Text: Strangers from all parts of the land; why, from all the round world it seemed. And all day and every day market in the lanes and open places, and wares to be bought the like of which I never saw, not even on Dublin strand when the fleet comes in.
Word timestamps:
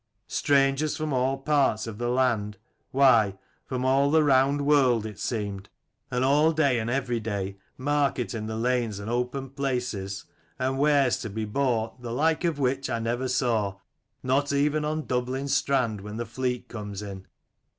Strangers 0.25 0.97
from 0.97 1.13
all 1.13 1.37
parts 1.37 1.85
of 1.85 1.99
the 1.99 2.09
land; 2.09 2.57
why, 2.89 3.37
from 3.67 3.85
all 3.85 4.09
the 4.09 4.23
round 4.23 4.65
world 4.65 5.05
it 5.05 5.19
seemed. 5.19 5.69
And 6.09 6.25
all 6.25 6.53
day 6.53 6.79
and 6.79 6.89
every 6.89 7.19
day 7.19 7.57
market 7.77 8.33
in 8.33 8.47
the 8.47 8.55
lanes 8.55 8.97
and 8.97 9.11
open 9.11 9.51
places, 9.51 10.25
and 10.57 10.79
wares 10.79 11.19
to 11.19 11.29
be 11.29 11.45
bought 11.45 12.01
the 12.01 12.11
like 12.11 12.43
of 12.43 12.57
which 12.57 12.89
I 12.89 12.97
never 12.97 13.27
saw, 13.27 13.75
not 14.23 14.51
even 14.51 14.83
on 14.83 15.05
Dublin 15.05 15.47
strand 15.47 16.01
when 16.01 16.17
the 16.17 16.25
fleet 16.25 16.67
comes 16.67 17.03
in. 17.03 17.27